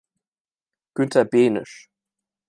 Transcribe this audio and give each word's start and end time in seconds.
Günther 0.95 1.25
Behnisch 1.25 1.87